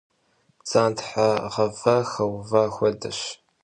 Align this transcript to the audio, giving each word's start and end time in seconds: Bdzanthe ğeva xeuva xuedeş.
Bdzanthe 0.59 1.27
ğeva 1.53 1.95
xeuva 2.13 2.63
xuedeş. 2.75 3.19